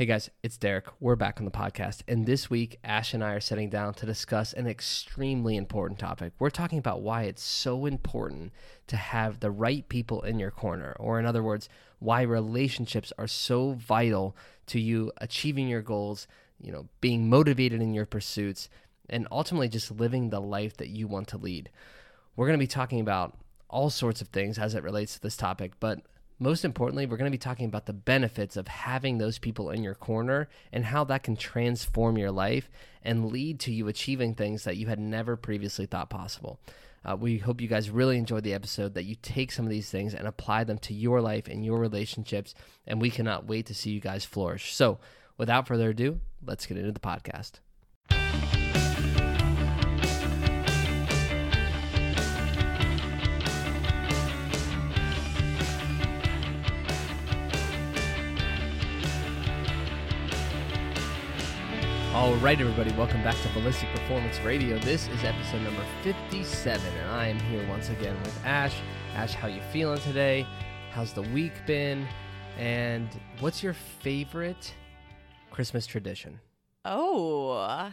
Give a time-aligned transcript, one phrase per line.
[0.00, 0.86] Hey guys, it's Derek.
[0.98, 2.00] We're back on the podcast.
[2.08, 6.32] And this week, Ash and I are sitting down to discuss an extremely important topic.
[6.38, 8.54] We're talking about why it's so important
[8.86, 11.68] to have the right people in your corner, or in other words,
[11.98, 14.34] why relationships are so vital
[14.68, 16.26] to you achieving your goals,
[16.62, 18.70] you know, being motivated in your pursuits,
[19.10, 21.68] and ultimately just living the life that you want to lead.
[22.36, 23.36] We're going to be talking about
[23.68, 26.00] all sorts of things as it relates to this topic, but
[26.40, 29.82] most importantly, we're going to be talking about the benefits of having those people in
[29.82, 32.70] your corner and how that can transform your life
[33.02, 36.58] and lead to you achieving things that you had never previously thought possible.
[37.04, 39.90] Uh, we hope you guys really enjoyed the episode, that you take some of these
[39.90, 42.54] things and apply them to your life and your relationships,
[42.86, 44.74] and we cannot wait to see you guys flourish.
[44.74, 44.98] So,
[45.38, 47.60] without further ado, let's get into the podcast.
[62.12, 64.80] All right, everybody, welcome back to Ballistic Performance Radio.
[64.80, 68.74] This is episode number 57, and I am here once again with Ash.
[69.14, 70.44] Ash, how you feeling today?
[70.90, 72.08] How's the week been?
[72.58, 73.08] And
[73.38, 74.74] what's your favorite
[75.52, 76.40] Christmas tradition?
[76.84, 77.92] Oh,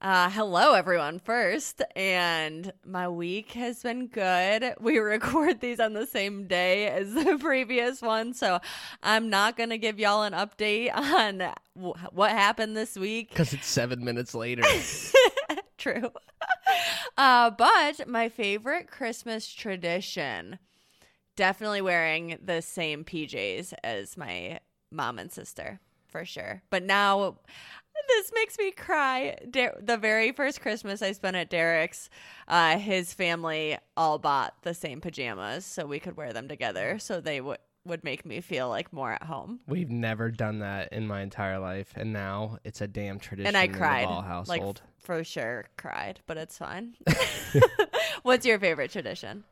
[0.00, 1.82] uh, hello, everyone, first.
[1.94, 4.74] And my week has been good.
[4.80, 8.34] We record these on the same day as the previous one.
[8.34, 8.60] So
[9.02, 11.38] I'm not going to give y'all an update on
[11.74, 13.30] w- what happened this week.
[13.30, 14.62] Because it's seven minutes later.
[15.78, 16.10] True.
[17.16, 20.58] Uh, but my favorite Christmas tradition
[21.36, 26.62] definitely wearing the same PJs as my mom and sister for sure.
[26.70, 27.36] But now
[28.08, 29.36] this makes me cry.
[29.50, 32.08] Der- the very first Christmas I spent at Derek's,
[32.48, 36.98] uh, his family all bought the same pajamas so we could wear them together.
[36.98, 39.60] So they would would make me feel like more at home.
[39.66, 43.46] We've never done that in my entire life, and now it's a damn tradition.
[43.46, 44.82] And I cried, the Ball household.
[44.84, 46.96] like for sure, cried, but it's fine.
[48.22, 49.44] What's your favorite tradition?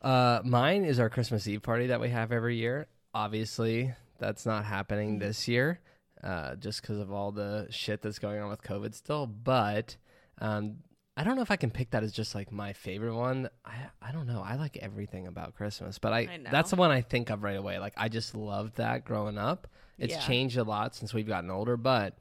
[0.00, 2.86] Uh, mine is our Christmas Eve party that we have every year.
[3.14, 5.80] Obviously, that's not happening this year,
[6.22, 9.26] uh, just because of all the shit that's going on with COVID still.
[9.26, 9.96] But
[10.38, 10.76] um,
[11.16, 13.48] I don't know if I can pick that as just like my favorite one.
[13.64, 14.42] I I don't know.
[14.44, 16.50] I like everything about Christmas, but I, I know.
[16.50, 17.78] that's the one I think of right away.
[17.78, 19.68] Like I just loved that growing up.
[19.98, 20.20] It's Yeah.
[20.20, 22.16] changed a lot since we've gotten older, but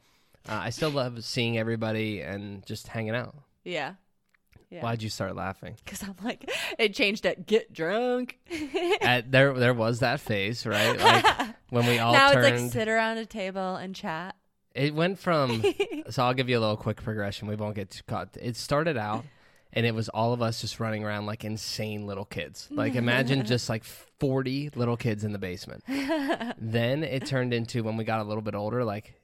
[0.50, 3.36] uh, I still love seeing everybody and just hanging out.
[3.64, 3.94] Yeah.
[4.72, 4.82] Yeah.
[4.82, 5.76] Why'd you start laughing?
[5.84, 6.50] Because I'm like,
[6.80, 8.40] it changed at get drunk.
[9.02, 10.98] At, there there was that phase, right?
[10.98, 12.46] Like when we all now turned.
[12.48, 14.36] it's like sit around a table and chat.
[14.74, 15.64] It went from
[16.10, 17.48] so I'll give you a little quick progression.
[17.50, 18.38] We won't get too caught.
[18.42, 19.26] It started out
[19.74, 22.70] and it was all of us just running around like insane little kids.
[22.72, 25.84] Like imagine just like 40 little kids in the basement.
[25.88, 29.16] then it turned into when we got a little bit older like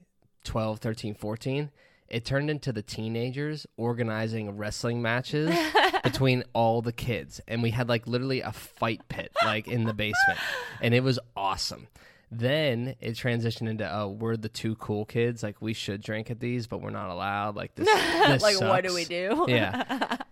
[0.44, 1.72] 12, 13, 14,
[2.09, 5.53] it turned into the teenagers organizing wrestling matches
[6.03, 7.41] between all the kids.
[7.47, 10.40] And we had like literally a fight pit like in the basement.
[10.81, 11.88] And it was awesome.
[12.31, 15.44] Then it transitioned into oh we're the two cool kids.
[15.44, 17.56] Like we should drink at these but we're not allowed.
[17.56, 17.85] Like this,
[18.28, 19.46] this like, what do we do?
[19.47, 20.17] yeah.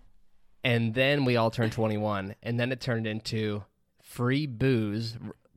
[0.64, 3.64] And then we all turned 21 and then it turned into
[4.02, 5.16] free booze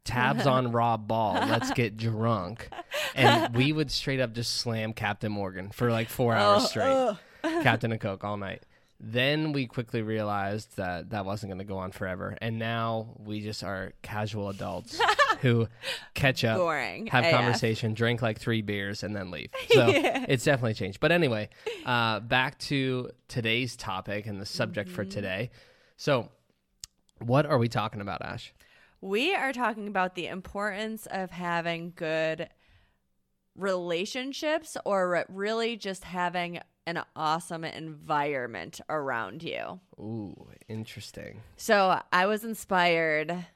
[0.09, 2.69] tabs on raw ball let's get drunk
[3.15, 6.93] and we would straight up just slam captain morgan for like four hours Oh, straight
[6.95, 7.63] ugh.
[7.63, 8.63] captain and coke all night
[9.01, 13.41] then we quickly realized that that wasn't going to go on forever and now we
[13.41, 15.01] just are casual adults
[15.41, 15.69] who
[16.15, 17.07] catch up Boring.
[17.07, 17.31] have AF.
[17.31, 19.51] conversation, drink like three beers, and then leave.
[19.73, 20.99] So it's definitely changed.
[20.99, 21.49] But anyway,
[21.87, 25.11] uh, back to today's topic and the subject for Mm-hmm.
[25.11, 25.51] today.
[25.97, 26.31] So,
[27.21, 28.53] what are we talking about, Ash?
[29.01, 32.49] We are talking about the importance of having good
[33.55, 39.81] relationships or really just having an awesome environment around you.
[39.99, 41.43] Ooh, interesting.
[41.57, 43.47] So I was inspired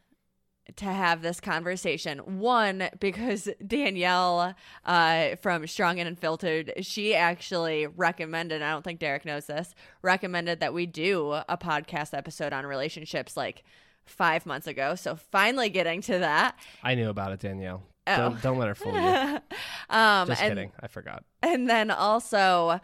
[0.77, 2.19] to have this conversation.
[2.39, 4.55] One, because Danielle
[4.85, 10.61] uh, from Strong and Unfiltered, she actually recommended, I don't think Derek knows this, recommended
[10.61, 13.65] that we do a podcast episode on relationships like
[14.05, 14.95] five months ago.
[14.95, 16.57] So finally getting to that.
[16.83, 17.83] I knew about it, Danielle.
[18.07, 18.17] Oh.
[18.17, 19.01] Don't don't let her fool you.
[19.91, 20.73] um, Just and, kidding.
[20.81, 21.25] I forgot.
[21.43, 22.81] And then also,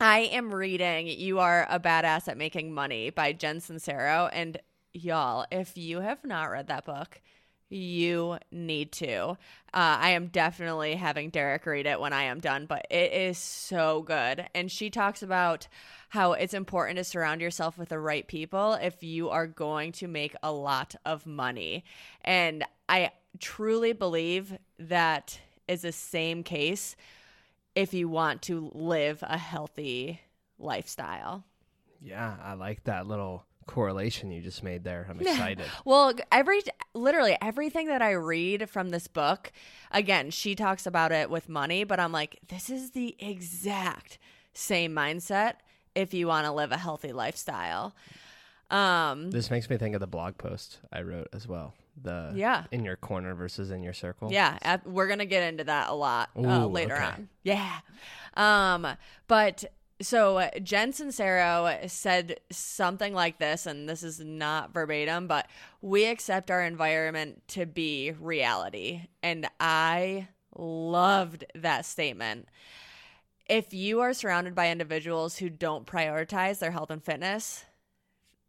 [0.00, 4.28] I am reading You Are a Badass at Making Money by Jen Sincero.
[4.32, 4.58] And
[4.92, 7.20] y'all, if you have not read that book,
[7.74, 9.30] you need to.
[9.30, 9.36] Uh,
[9.72, 14.02] I am definitely having Derek read it when I am done, but it is so
[14.02, 14.46] good.
[14.54, 15.66] And she talks about
[16.10, 20.06] how it's important to surround yourself with the right people if you are going to
[20.06, 21.84] make a lot of money.
[22.22, 23.10] And I
[23.40, 26.94] truly believe that is the same case
[27.74, 30.20] if you want to live a healthy
[30.58, 31.44] lifestyle.
[32.00, 35.06] Yeah, I like that little correlation you just made there.
[35.08, 35.66] I'm excited.
[35.84, 36.60] Well, every
[36.94, 39.52] literally everything that I read from this book,
[39.90, 44.18] again, she talks about it with money, but I'm like, this is the exact
[44.52, 45.54] same mindset
[45.94, 47.94] if you want to live a healthy lifestyle.
[48.70, 51.74] Um, this makes me think of the blog post I wrote as well.
[52.02, 52.64] The Yeah.
[52.72, 54.32] in your corner versus in your circle.
[54.32, 57.04] Yeah, we're gonna get into that a lot uh, later okay.
[57.04, 57.28] on.
[57.44, 57.78] Yeah,
[58.34, 58.86] um,
[59.28, 59.64] but
[60.00, 65.46] so uh, Jen Sincero said something like this, and this is not verbatim, but
[65.80, 72.48] we accept our environment to be reality, and I loved that statement.
[73.48, 77.64] If you are surrounded by individuals who don't prioritize their health and fitness,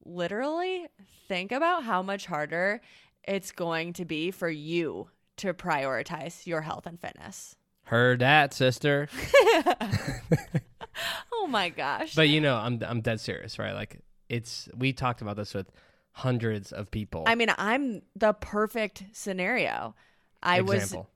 [0.05, 0.87] literally
[1.27, 2.81] think about how much harder
[3.27, 7.55] it's going to be for you to prioritize your health and fitness.
[7.83, 9.09] Heard that, sister.
[11.33, 12.15] Oh my gosh.
[12.15, 13.73] but you know, I'm I'm dead serious, right?
[13.75, 13.99] Like
[14.29, 15.71] it's we talked about this with
[16.11, 17.23] hundreds of people.
[17.27, 19.93] I mean, I'm the perfect scenario.
[20.41, 21.09] I Example.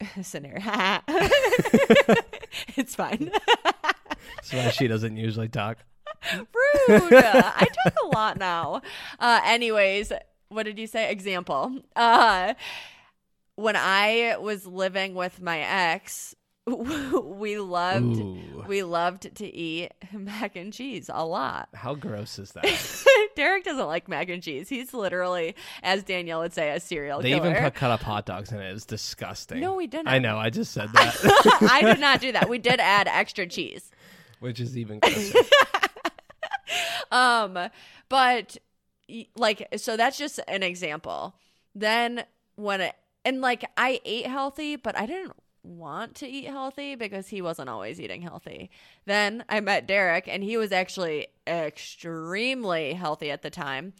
[0.00, 0.62] was scenario.
[2.76, 3.30] it's fine.
[4.36, 5.78] That's why she doesn't usually talk.
[6.34, 7.12] Rude.
[7.14, 8.82] I talk a lot now.
[9.18, 10.12] Uh, anyways,
[10.48, 11.10] what did you say?
[11.10, 11.80] Example.
[11.94, 12.54] Uh,
[13.56, 16.34] when I was living with my ex,
[16.66, 18.64] we loved Ooh.
[18.68, 21.68] we loved to eat mac and cheese a lot.
[21.74, 22.64] How gross is that?
[23.36, 24.68] Derek doesn't like mac and cheese.
[24.68, 27.50] He's literally, as Danielle would say, a serial they killer.
[27.50, 28.72] even put cut up hot dogs in it.
[28.72, 29.58] It's disgusting.
[29.58, 30.06] No, we didn't.
[30.08, 30.38] I know.
[30.38, 32.48] I just said that, I did not do that.
[32.48, 33.90] We did add extra cheese.
[34.38, 35.38] which is even grosser.
[37.10, 37.58] Um,
[38.08, 38.56] but
[39.36, 41.34] like, so that's just an example.
[41.74, 42.24] Then
[42.56, 42.94] when it,
[43.24, 47.68] and like, I ate healthy, but I didn't want to eat healthy because he wasn't
[47.68, 48.70] always eating healthy.
[49.06, 53.92] Then I met Derek, and he was actually extremely healthy at the time.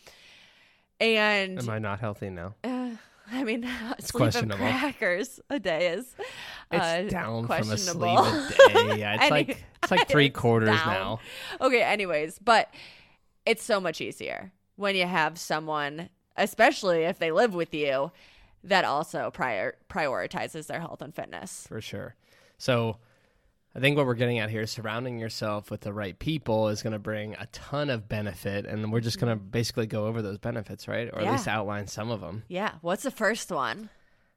[1.00, 2.54] And Am I not healthy now?
[2.62, 2.90] Uh,
[3.30, 3.62] I mean,
[4.00, 4.56] sleeping questionable.
[4.56, 6.14] crackers a day is
[6.70, 8.98] It's uh, down from a sleep a day.
[8.98, 10.86] Yeah, it's Any- like it's like three it's quarters down.
[10.86, 11.20] now.
[11.60, 12.72] okay, anyways, but
[13.46, 18.12] it's so much easier when you have someone, especially if they live with you,
[18.64, 21.66] that also prior prioritizes their health and fitness.
[21.68, 22.14] for sure.
[22.58, 22.98] So
[23.74, 26.82] I think what we're getting at here is surrounding yourself with the right people is
[26.82, 28.66] going to bring a ton of benefit.
[28.66, 31.08] And we're just going to basically go over those benefits, right?
[31.12, 32.44] Or at least outline some of them.
[32.48, 32.74] Yeah.
[32.82, 33.88] What's the first one?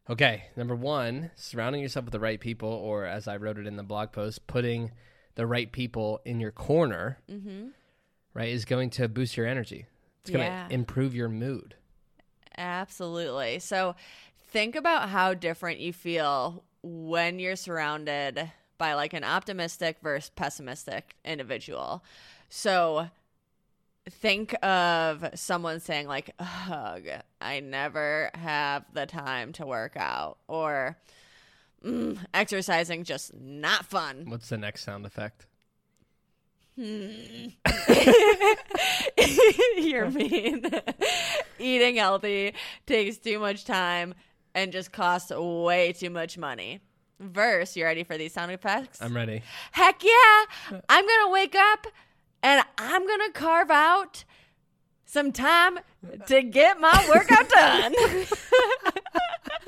[0.09, 0.45] Okay.
[0.55, 3.83] Number one, surrounding yourself with the right people, or as I wrote it in the
[3.83, 4.91] blog post, putting
[5.35, 7.67] the right people in your corner, Mm-hmm.
[8.33, 9.85] right, is going to boost your energy.
[10.21, 10.67] It's going to Yeah.
[10.69, 11.75] improve your mood.
[12.57, 13.59] Absolutely.
[13.59, 13.95] So
[14.51, 21.15] think about how different you feel when you're surrounded by like an optimistic versus pessimistic
[21.23, 22.03] individual.
[22.49, 23.09] So
[24.09, 27.01] think of someone saying like ugh
[27.41, 30.95] i never have the time to work out or
[31.83, 35.47] mm, exercising just not fun What's the next sound effect?
[36.77, 37.47] Hmm.
[39.77, 40.65] You're mean.
[41.59, 42.53] Eating healthy
[42.85, 44.13] takes too much time
[44.53, 46.81] and just costs way too much money.
[47.19, 49.01] Verse, you ready for these sound effects?
[49.01, 49.41] I'm ready.
[49.71, 50.79] Heck yeah!
[50.89, 51.87] I'm gonna wake up
[52.43, 54.25] and I'm gonna carve out
[55.05, 55.79] some time
[56.27, 57.95] to get my workout done.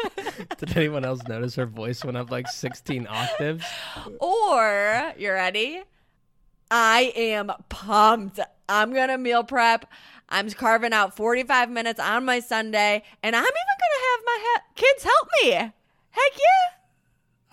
[0.57, 3.65] Did anyone else notice her voice went up like 16 octaves?
[4.19, 5.83] or, you ready?
[6.69, 8.39] I am pumped.
[8.67, 9.85] I'm going to meal prep.
[10.29, 14.39] I'm carving out 45 minutes on my Sunday, and I'm even going to have my
[14.43, 15.51] he- kids help me.
[15.51, 16.77] Heck yeah.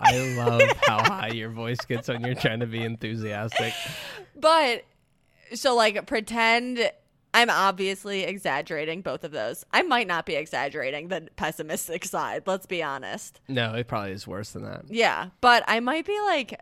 [0.00, 3.72] I love how high your voice gets when you're trying to be enthusiastic.
[4.36, 4.84] But
[5.54, 6.90] so, like, pretend
[7.32, 9.64] I'm obviously exaggerating both of those.
[9.72, 13.40] I might not be exaggerating the pessimistic side, let's be honest.
[13.48, 14.84] No, it probably is worse than that.
[14.88, 16.60] Yeah, but I might be like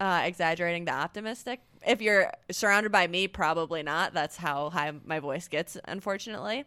[0.00, 1.60] uh, exaggerating the optimistic.
[1.86, 4.12] If you're surrounded by me, probably not.
[4.14, 6.64] That's how high my voice gets, unfortunately.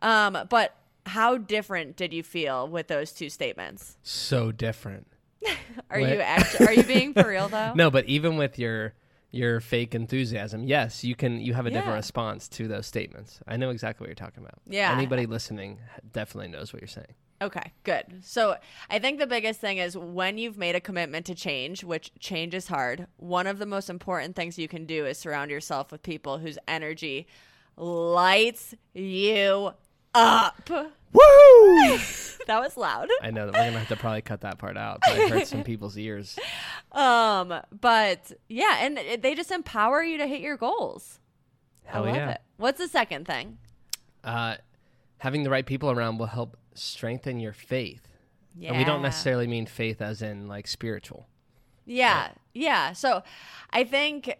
[0.00, 3.96] Um, but how different did you feel with those two statements?
[4.02, 5.06] So different.
[5.90, 6.10] Are What?
[6.10, 7.72] you actually are you being for real though?
[7.76, 8.94] No, but even with your
[9.30, 13.40] your fake enthusiasm, yes, you can you have a different response to those statements.
[13.46, 14.54] I know exactly what you're talking about.
[14.66, 14.92] Yeah.
[14.92, 15.78] Anybody listening
[16.12, 17.14] definitely knows what you're saying.
[17.40, 18.22] Okay, good.
[18.22, 18.56] So
[18.88, 22.54] I think the biggest thing is when you've made a commitment to change, which change
[22.54, 26.02] is hard, one of the most important things you can do is surround yourself with
[26.02, 27.26] people whose energy
[27.76, 29.72] lights you
[30.14, 30.70] up.
[30.70, 31.98] Woo!
[32.46, 33.08] that was loud.
[33.22, 35.02] I know that we're gonna have to probably cut that part out.
[35.02, 36.38] Probably hurt some people's ears.
[36.92, 41.20] Um, but yeah, and they just empower you to hit your goals.
[41.84, 42.30] Hell I love yeah.
[42.30, 42.40] it.
[42.56, 43.58] What's the second thing?
[44.24, 44.56] Uh,
[45.18, 48.08] having the right people around will help strengthen your faith.
[48.58, 48.70] Yeah.
[48.70, 51.26] And we don't necessarily mean faith as in like spiritual.
[51.84, 52.92] Yeah, yeah.
[52.92, 53.22] So
[53.70, 54.38] I think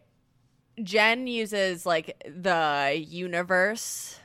[0.82, 4.18] Jen uses like the universe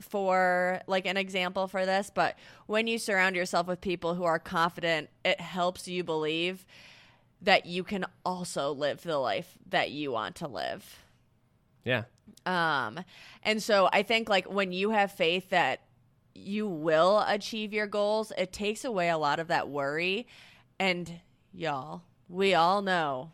[0.00, 4.38] for like an example for this, but when you surround yourself with people who are
[4.38, 6.66] confident, it helps you believe
[7.42, 10.98] that you can also live the life that you want to live.
[11.84, 12.04] Yeah.
[12.46, 13.00] Um,
[13.42, 15.80] and so I think like when you have faith that
[16.34, 20.26] you will achieve your goals, it takes away a lot of that worry.
[20.78, 21.20] And
[21.52, 23.32] y'all, we all know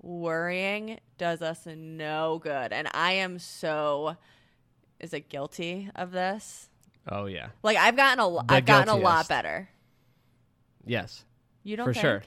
[0.00, 2.72] worrying does us no good.
[2.72, 4.16] And I am so
[5.00, 6.68] is it guilty of this?
[7.08, 7.48] Oh yeah.
[7.62, 9.68] Like I've gotten a The I've gotten a lot better.
[10.84, 11.24] Yes.
[11.62, 12.02] You don't for think?
[12.02, 12.22] sure.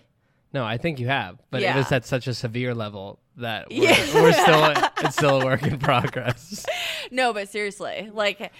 [0.53, 1.75] No, I think you have, but Yeah.
[1.75, 4.13] it was at such a severe level that we're, Yeah.
[4.21, 6.65] we're still it's still a work in progress.
[7.11, 8.51] No, but seriously, like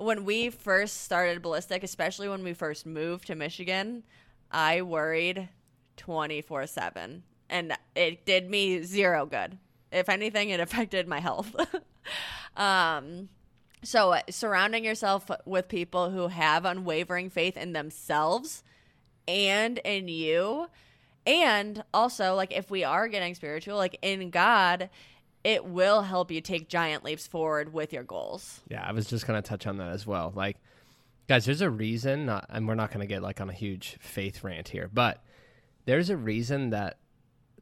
[0.00, 4.02] when we first started ballistic, especially when we first moved to Michigan,
[4.50, 5.48] I worried
[5.96, 9.58] 24 7 and it did me zero good.
[9.92, 11.54] If anything, it affected my health.
[12.56, 13.28] um,
[13.82, 18.62] so surrounding yourself with people who have unwavering faith in themselves
[19.26, 20.68] and in you
[21.26, 24.88] and also like if we are getting spiritual like in god
[25.42, 29.26] it will help you take giant leaps forward with your goals Yeah, I was just
[29.26, 30.32] gonna touch on that as well.
[30.34, 30.58] Like,
[31.28, 34.44] guys, there's a reason, not, and we're not gonna get like on a huge faith
[34.44, 35.22] rant here, but
[35.84, 36.98] there's a reason that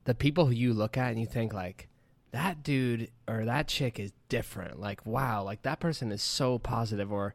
[0.05, 1.89] the people who you look at and you think like
[2.31, 4.81] that dude or that chick is different.
[4.81, 7.35] Like, wow, like that person is so positive, or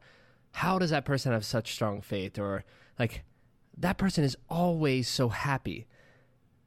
[0.51, 2.63] how does that person have such strong faith, or
[2.99, 3.23] like
[3.77, 5.87] that person is always so happy.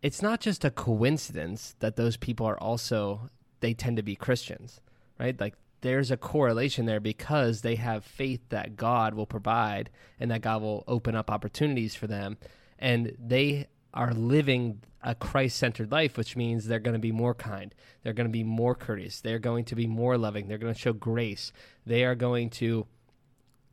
[0.02, 4.80] It's not just a coincidence that those people are also they tend to be Christians,
[5.18, 5.38] right?
[5.38, 10.40] Like there's a correlation there because they have faith that God will provide and that
[10.40, 12.38] God will open up opportunities for them
[12.78, 17.75] and they are living a Christ-centered life which means they're going to be more kind,
[18.02, 20.80] they're going to be more courteous, they're going to be more loving, they're going to
[20.80, 21.52] show grace.
[21.84, 22.86] They are going to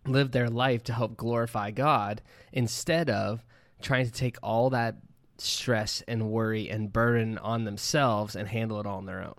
[0.05, 2.21] live their life to help glorify God
[2.51, 3.43] instead of
[3.81, 4.95] trying to take all that
[5.37, 9.35] stress and worry and burden on themselves and handle it all on their own.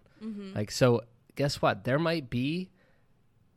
[0.55, 1.03] Like so
[1.37, 1.85] guess what?
[1.85, 2.71] There might be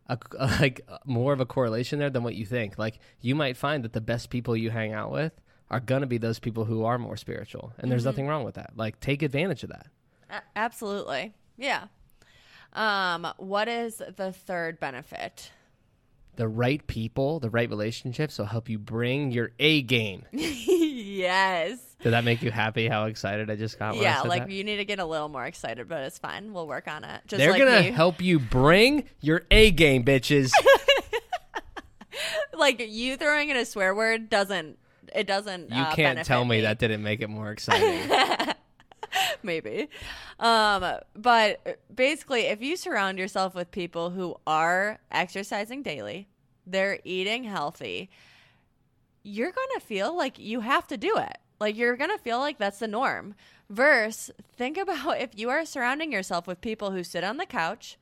[0.07, 0.17] a,
[0.59, 2.77] like more of a correlation there than what you think.
[2.77, 5.33] Like you might find that the best people you hang out with
[5.69, 7.74] are going to be those people who are more spiritual.
[7.79, 8.71] And there's nothing wrong with that.
[8.75, 9.88] Like take advantage of that.
[10.29, 11.86] A- absolutely yeah
[12.74, 15.51] um what is the third benefit
[16.36, 20.24] The right people, the right relationships will help you bring your A game.
[20.31, 24.51] yes Did that make you happy how excited I just got yeah like that?
[24.51, 27.22] you need to get a little more excited but it's fine we'll work on it
[27.27, 27.92] just They're like gonna me.
[27.92, 30.51] help you bring your A game, bitches.
[32.54, 34.77] like you throwing in a swear word doesn't
[35.16, 38.10] it doesn't You uh, can't tell benefit me that didn't make it more exciting.
[39.44, 39.88] maybe
[40.39, 46.27] um but basically if you surround yourself with people who are exercising daily
[46.66, 48.10] they're eating healthy
[49.24, 52.80] you're gonna feel like you have to do it like you're gonna feel like that's
[52.80, 53.36] the norm.
[53.70, 57.98] Verse think about if you are surrounding yourself with people who sit on the couch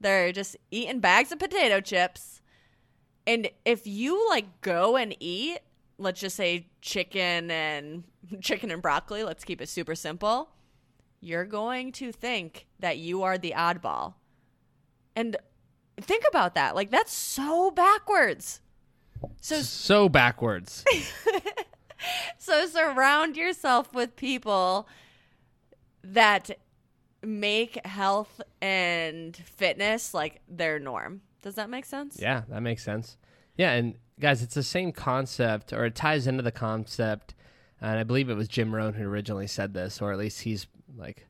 [0.00, 2.40] they're just eating bags of potato chips
[3.26, 5.58] and if you like go and eat
[5.98, 8.04] let's just say chicken and
[8.40, 10.50] chicken and broccoli let's keep it super simple
[11.22, 14.14] you're going to think that you are the oddball.
[15.14, 15.36] And
[15.98, 16.74] think about that.
[16.74, 18.60] Like that's so backwards.
[19.40, 20.84] So so backwards.
[22.38, 24.88] so surround yourself with people
[26.02, 26.50] that
[27.22, 33.16] make health and fitness like their norm does that make sense Yeah, that makes sense.
[33.56, 37.34] Yeah, and guys, it's the same concept, or it ties into the concept.
[37.80, 40.66] And I believe it was Jim Rohn who originally said this, or at least he's
[40.96, 41.26] like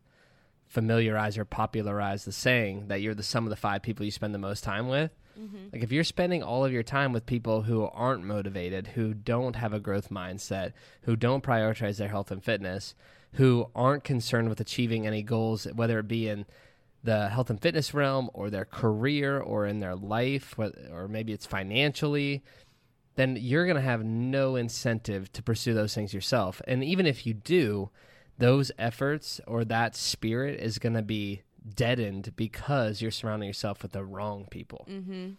[0.66, 4.34] familiarized or popularized the saying that you're the sum of the five people you spend
[4.34, 5.10] the most time with.
[5.38, 5.68] Mm-hmm.
[5.72, 9.56] Like if you're spending all of your time with people who aren't motivated, who don't
[9.56, 10.72] have a growth mindset,
[11.02, 12.94] who don't prioritize their health and fitness,
[13.34, 16.46] who aren't concerned with achieving any goals, whether it be in
[17.04, 20.54] the health and fitness realm or their career or in their life
[20.92, 22.44] or maybe it's financially
[23.14, 26.62] then you're going to have no incentive to pursue those things yourself.
[26.66, 27.90] And even if you do
[28.38, 31.42] those efforts or that spirit is going to be
[31.74, 35.30] deadened because you're surrounding yourself with the wrong people Mm-hmm.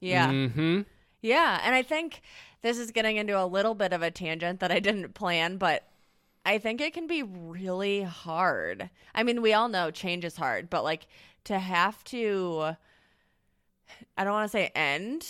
[0.00, 0.80] yeah Mm-hmm.
[1.20, 2.22] Yeah, and I think
[2.62, 5.82] this is getting into a little bit of a tangent that I didn't plan, but
[6.46, 8.88] I think it can be really hard.
[9.16, 11.08] I mean, we all know change is hard, but like
[11.44, 12.76] to have to
[14.16, 15.26] I don't want to say end,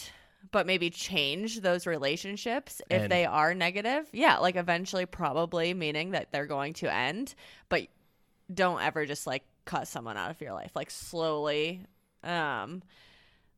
[0.50, 3.12] but maybe change those relationships if End.
[3.12, 4.08] they are negative.
[4.12, 7.34] Yeah, like eventually probably meaning that they're going to end,
[7.68, 7.86] but
[8.52, 10.72] don't ever just like cut someone out of your life.
[10.74, 11.82] Like slowly
[12.24, 12.82] um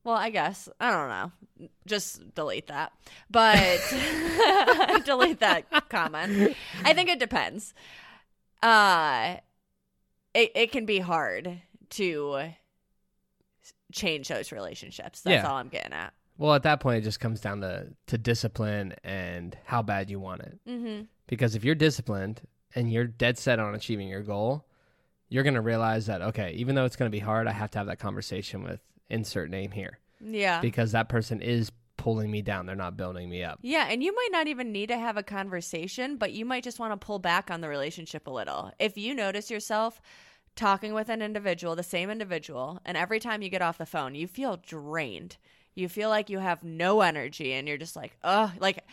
[0.03, 1.69] well, I guess I don't know.
[1.87, 2.93] Just delete that,
[3.31, 3.79] but
[5.05, 6.57] delete that comment.
[6.85, 7.75] I think it depends.
[8.63, 9.37] Uh,
[10.35, 12.43] it it can be hard to
[13.93, 15.21] change those relationships.
[15.21, 15.49] That's Yeah.
[15.51, 16.13] all I'm getting at.
[16.39, 20.19] Well, at that point, it just comes down to to discipline and how bad you
[20.19, 20.59] want it.
[20.67, 21.03] Mm-hmm.
[21.27, 22.41] Because if you're disciplined
[22.75, 24.65] and you're dead set on achieving your goal,
[25.31, 27.71] you're going to realize that okay, even though it's going to be hard, I have
[27.71, 30.61] to have that conversation with insert name here Yeah.
[30.61, 32.67] because that person is pulling me down.
[32.67, 33.59] They're not building me up.
[33.63, 36.79] Yeah, and you might not even need to have a conversation, but you might just
[36.79, 38.73] want to pull back on the relationship a little.
[38.79, 40.01] If you notice yourself
[40.57, 44.15] talking with an individual, the same individual, and every time you get off the phone,
[44.15, 45.37] you feel drained.
[45.75, 48.85] You feel like you have no energy and you're just like, oh, like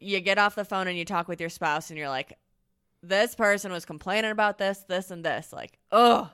[0.00, 2.38] you get off the phone and you talk with your spouse and you're like,
[3.02, 5.52] this person was complaining about this, this and this.
[5.52, 6.28] Like, "Ugh."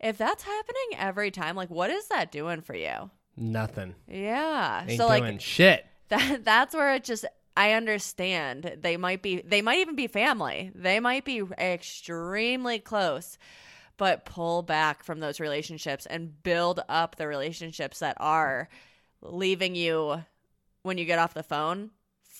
[0.00, 3.10] If that's happening every time, like what is that doing for you?
[3.36, 3.94] Nothing.
[4.06, 4.84] Yeah.
[4.86, 5.86] Ain't so like shit.
[6.08, 7.24] that that's where it just
[7.56, 10.70] I understand they might be they might even be family.
[10.74, 13.38] They might be extremely close.
[13.96, 18.68] But pull back from those relationships and build up the relationships that are
[19.20, 20.22] leaving you
[20.82, 21.90] when you get off the phone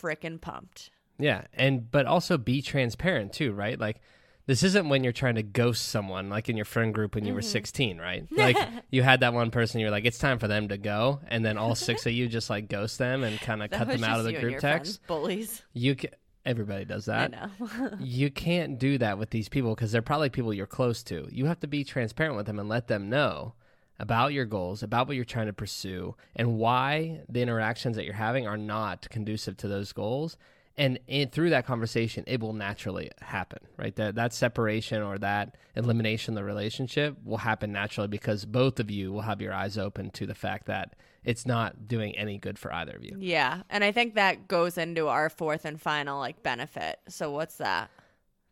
[0.00, 0.90] freaking pumped.
[1.18, 3.78] Yeah, and but also be transparent too, right?
[3.78, 4.00] Like
[4.46, 7.34] this isn't when you're trying to ghost someone like in your friend group when you
[7.34, 7.50] were mm-hmm.
[7.50, 8.26] 16, right?
[8.38, 8.56] Like
[8.90, 11.58] you had that one person you're like it's time for them to go and then
[11.58, 14.25] all six of you just like ghost them and kind of cut them out of
[14.25, 14.62] the group text.
[14.62, 15.62] friends, bullies.
[15.75, 16.10] You can,
[16.46, 17.34] everybody does that.
[17.34, 17.90] I know.
[18.00, 21.28] you can't do that with these people because they're probably people you're close to.
[21.30, 23.52] You have to be transparent with them and let them know
[23.99, 28.14] about your goals, about what you're trying to pursue, and why the interactions that you're
[28.14, 30.38] having are not conducive to those goals.
[30.78, 33.95] And in, through that conversation, it will naturally happen, right?
[33.97, 38.91] That that separation or that elimination of the relationship will happen naturally because both of
[38.91, 42.58] you will have your eyes open to the fact that it's not doing any good
[42.58, 43.17] for either of you.
[43.19, 43.62] yeah.
[43.69, 47.00] And I think that goes into our fourth and final like benefit.
[47.08, 47.91] So what's that?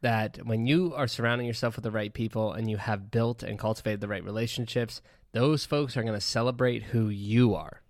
[0.02, 3.58] that when you are surrounding yourself with the right people and you have built and
[3.58, 5.00] cultivated the right relationships,
[5.32, 7.80] those folks are going to celebrate who you are.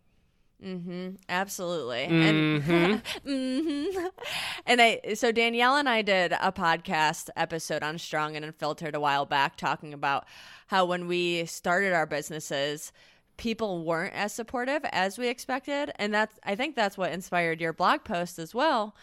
[0.65, 1.17] Mm-hmm.
[1.29, 2.07] Absolutely.
[2.11, 2.23] Mhm.
[2.29, 4.11] And Mhm.
[4.67, 9.01] and I so Danielle and I did a podcast episode on Strong and Unfiltered a
[9.01, 10.25] while back talking about
[10.69, 12.91] how when we started our businesses,
[13.37, 15.93] people weren't as supportive as we expected.
[15.97, 18.97] And that's I think that's what inspired your blog post as well.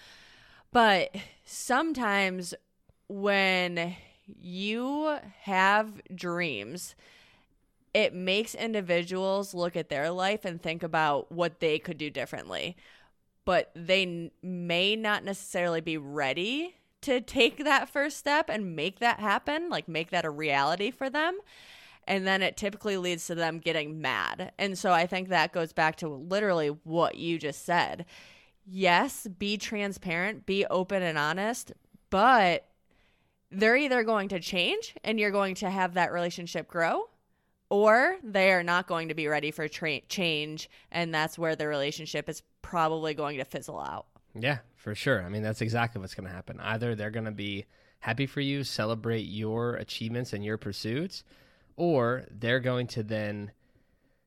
[0.71, 2.55] But sometimes
[3.07, 6.95] when you have dreams
[7.93, 12.75] it makes individuals look at their life and think about what they could do differently.
[13.45, 18.99] But they n- may not necessarily be ready to take that first step and make
[18.99, 21.37] that happen, like make that a reality for them.
[22.05, 24.51] And then it typically leads to them getting mad.
[24.57, 28.05] And so I think that goes back to literally what you just said.
[28.65, 31.73] Yes, be transparent, be open and honest,
[32.09, 32.67] but
[33.51, 37.07] they're either going to change and you're going to have that relationship grow
[37.73, 41.67] or they are not going to be ready for tra- change and that's where the
[41.67, 44.05] relationship is probably going to fizzle out
[44.35, 45.23] Yeah, for sure.
[45.23, 46.59] I mean, that's exactly what's going to happen.
[46.59, 47.65] Either they're going to be
[47.99, 51.23] happy for you, celebrate your achievements and your pursuits,
[51.75, 53.51] or they're going to then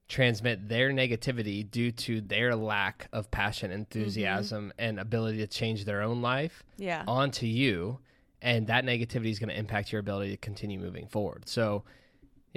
[0.08, 4.84] transmit their negativity due to their lack of passion, enthusiasm, mm-hmm.
[4.84, 7.98] and ability to change their own life yeah onto you
[8.42, 11.84] and that negativity is going to impact your ability to continue moving forward so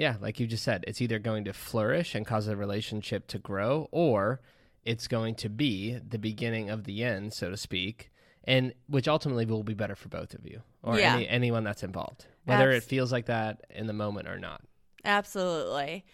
[0.00, 3.38] yeah like you just said it's either going to flourish and cause a relationship to
[3.38, 4.40] grow or
[4.84, 8.10] it's going to be the beginning of the end so to speak
[8.44, 11.14] and which ultimately will be better for both of you or Yeah.
[11.16, 14.62] any, anyone that's involved whether it feels like that in the moment or not.
[15.04, 16.04] Absolutely.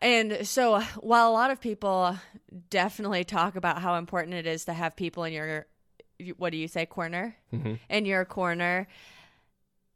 [0.00, 2.16] And so while a lot of people
[2.70, 5.66] definitely talk about how important it is to have people in your
[6.36, 7.36] what do you say corner?
[7.50, 8.88] Hmm in your corner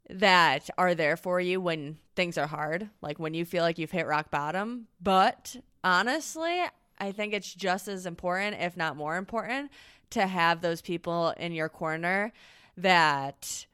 [0.09, 3.91] that are there for you when things are hard, like when you feel like you've
[3.91, 4.87] hit rock bottom.
[5.01, 6.61] But honestly,
[6.99, 9.71] I think it's just as important, if not more important,
[10.11, 12.31] to have those people in your corner
[12.77, 13.65] that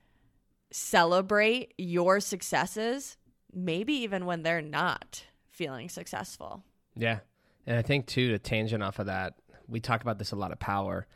[0.71, 3.17] celebrate your successes,
[3.53, 6.63] maybe even when they're not feeling successful.
[6.95, 7.19] Yeah.
[7.65, 9.33] And I think too to tangent off of that,
[9.67, 11.07] we talk about this a lot of power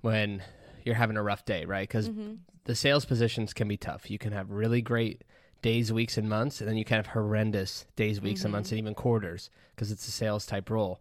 [0.00, 0.42] when
[0.84, 1.86] you're having a rough day, right?
[1.86, 2.34] Because Mm-hmm.
[2.64, 4.10] The sales positions can be tough.
[4.10, 5.22] You can have really great
[5.62, 8.74] days, weeks, and months, and then you can have horrendous days, weeks, and months, mm-hmm.
[8.74, 11.00] and even quarters because it's a sales type role.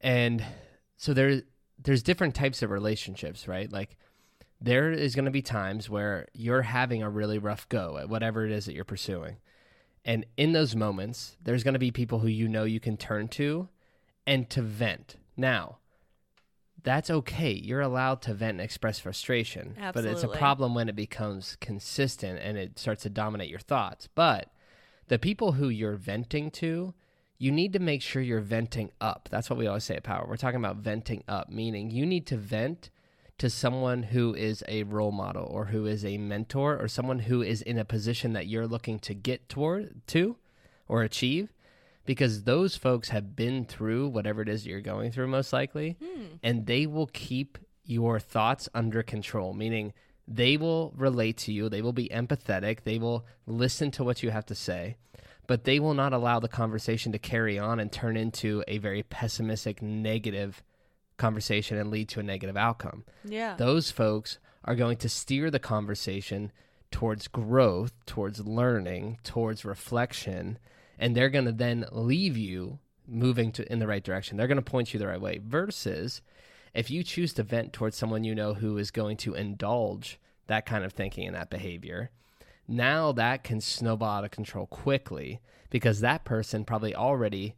[0.00, 0.44] And
[0.96, 1.42] so there,
[1.82, 3.70] there's different types of relationships, right?
[3.70, 3.96] Like
[4.60, 8.44] there is going to be times where you're having a really rough go at whatever
[8.44, 9.36] it is that you're pursuing.
[10.04, 13.28] And in those moments, there's going to be people who you know you can turn
[13.28, 13.68] to
[14.26, 15.16] and to vent.
[15.36, 15.77] Now,
[16.82, 17.52] that's okay.
[17.52, 19.74] You're allowed to vent and express frustration.
[19.94, 24.08] But it's a problem when it becomes consistent and it starts to dominate your thoughts.
[24.14, 24.50] But
[25.08, 26.94] the people who you're venting to,
[27.38, 29.28] you need to make sure you're venting up.
[29.30, 30.26] That's what we always say at Power.
[30.28, 32.90] We're talking about venting up, meaning you need to vent
[33.38, 37.40] to someone who is a role model or who is a mentor or someone who
[37.40, 40.36] is in a position that you're looking to get toward to
[40.88, 41.52] or achieve
[42.08, 46.22] because those folks have been through whatever it is you're going through most likely hmm.
[46.42, 49.92] and they will keep your thoughts under control meaning
[50.26, 54.30] they will relate to you they will be empathetic they will listen to what you
[54.30, 54.96] have to say
[55.46, 59.02] but they will not allow the conversation to carry on and turn into a very
[59.02, 60.62] pessimistic negative
[61.18, 63.54] conversation and lead to a negative outcome Yeah.
[63.56, 66.52] those folks are going to steer the conversation
[66.90, 70.58] towards growth, towards learning, towards reflection,
[70.98, 74.36] and they're going to then leave you moving to in the right direction.
[74.36, 75.40] They're going to point you the right way.
[75.42, 76.20] Versus
[76.74, 80.66] if you choose to vent towards someone you know who is going to indulge that
[80.66, 82.10] kind of thinking and that behavior,
[82.66, 87.54] now that can snowball out of control quickly because that person probably already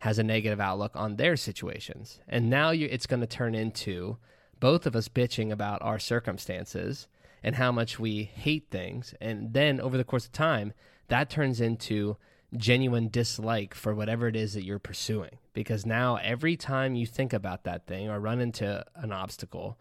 [0.00, 2.20] has a negative outlook on their situations.
[2.28, 4.16] And now you, it's going to turn into
[4.60, 7.08] both of us bitching about our circumstances
[7.42, 9.14] and how much we hate things.
[9.20, 10.72] And then over the course of time,
[11.08, 12.16] that turns into
[12.56, 15.38] genuine dislike for whatever it is that you're pursuing.
[15.52, 19.76] Because now every time you think about that thing or run into an obstacle,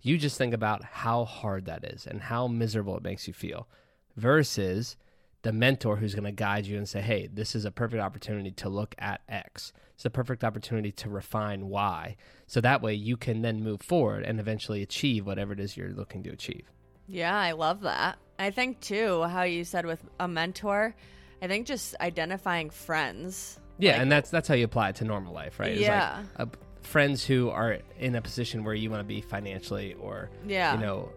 [0.00, 3.68] you just think about how hard that is and how miserable it makes you feel
[4.16, 4.96] versus
[5.42, 8.50] the mentor who's going to guide you and say, hey, this is a perfect opportunity
[8.52, 9.72] to look at X.
[9.94, 12.16] It's a perfect opportunity to refine Y.
[12.46, 15.90] So that way you can then move forward and eventually achieve whatever it is you're
[15.90, 16.70] looking to achieve.
[17.06, 18.18] Yeah, I love that.
[18.38, 20.94] I think too how you said with a mentor.
[21.42, 23.58] I think just identifying friends.
[23.78, 25.72] Yeah, Like- and that's that's how you apply it to normal life, right?
[25.72, 26.22] It's Yeah.
[26.38, 26.50] Like, uh,
[26.82, 30.74] friends who are in a position where you want to be financially or Yeah.
[30.74, 31.10] you know,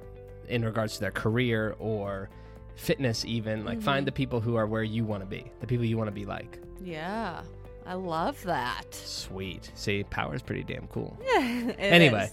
[0.49, 2.29] in regards to their career or
[2.75, 5.85] fitness even, like find the people who are where you want to be, the people
[5.85, 6.59] you want to be like.
[6.83, 7.41] Yeah.
[7.87, 8.93] I love that.
[8.93, 9.71] Sweet.
[9.75, 11.17] See, power is pretty damn cool.
[11.77, 12.29] Anyway,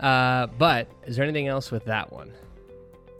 [0.00, 2.32] uh, but is there anything else with that one?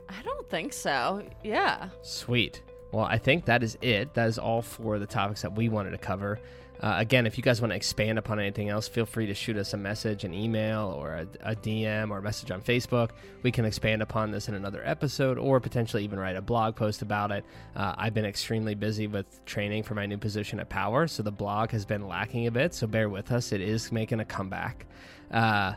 [0.09, 1.23] I don't think so.
[1.43, 1.89] Yeah.
[2.03, 2.61] Sweet.
[2.91, 4.13] Well, I think that is it.
[4.13, 6.39] That is all for the topics that we wanted to cover.
[6.81, 9.55] Uh, again, if you guys want to expand upon anything else, feel free to shoot
[9.55, 13.11] us a message, an email, or a, a DM or a message on Facebook.
[13.43, 17.03] We can expand upon this in another episode or potentially even write a blog post
[17.03, 17.45] about it.
[17.75, 21.31] Uh, I've been extremely busy with training for my new position at Power, so the
[21.31, 23.51] blog has been lacking a bit, so bear with us.
[23.51, 24.87] It is making a comeback.
[25.29, 25.73] Uh,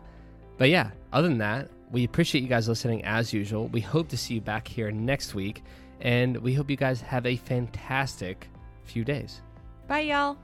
[0.57, 3.69] but yeah, other than that, we appreciate you guys listening as usual.
[3.69, 5.63] We hope to see you back here next week,
[6.01, 8.49] and we hope you guys have a fantastic
[8.85, 9.41] few days.
[9.87, 10.39] Bye, y'all.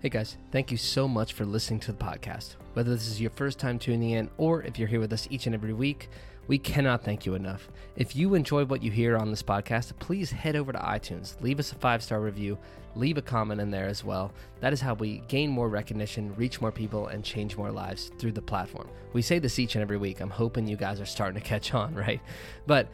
[0.00, 2.56] Hey guys, thank you so much for listening to the podcast.
[2.72, 5.44] Whether this is your first time tuning in or if you're here with us each
[5.44, 6.08] and every week,
[6.48, 7.68] we cannot thank you enough.
[7.96, 11.58] If you enjoy what you hear on this podcast, please head over to iTunes, leave
[11.58, 12.58] us a five star review,
[12.94, 14.32] leave a comment in there as well.
[14.60, 18.32] That is how we gain more recognition, reach more people, and change more lives through
[18.32, 18.88] the platform.
[19.12, 20.20] We say this each and every week.
[20.20, 22.20] I'm hoping you guys are starting to catch on, right?
[22.66, 22.88] But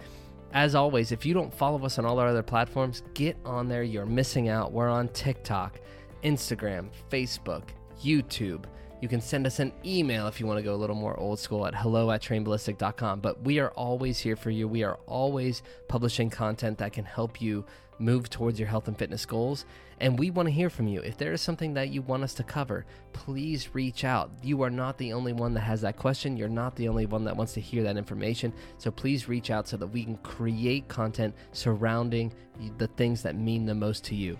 [0.57, 3.83] as always, if you don't follow us on all our other platforms, get on there.
[3.83, 4.73] You're missing out.
[4.73, 5.79] We're on TikTok,
[6.25, 7.65] Instagram, Facebook,
[8.03, 8.65] YouTube.
[9.03, 11.39] You can send us an email if you want to go a little more old
[11.39, 13.21] school at hello at trainballistic.com.
[13.21, 14.67] But we are always here for you.
[14.67, 17.63] We are always publishing content that can help you
[17.99, 19.65] move towards your health and fitness goals.
[20.01, 21.01] And we want to hear from you.
[21.01, 24.31] If there is something that you want us to cover, please reach out.
[24.43, 26.37] You are not the only one that has that question.
[26.37, 28.53] You're not the only one that wants to hear that information.
[28.79, 32.33] So please reach out so that we can create content surrounding
[32.79, 34.39] the things that mean the most to you.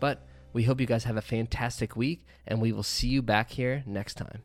[0.00, 3.50] But we hope you guys have a fantastic week, and we will see you back
[3.50, 4.42] here next time.